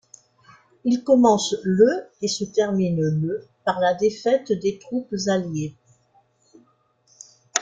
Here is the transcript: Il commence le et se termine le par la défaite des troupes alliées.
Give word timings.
Il 0.83 1.03
commence 1.03 1.55
le 1.61 2.07
et 2.23 2.27
se 2.27 2.43
termine 2.43 3.21
le 3.21 3.45
par 3.65 3.79
la 3.79 3.93
défaite 3.93 4.51
des 4.51 4.79
troupes 4.79 5.13
alliées. 5.27 5.75